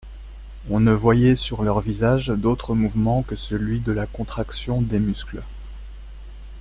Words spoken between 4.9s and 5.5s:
muscles.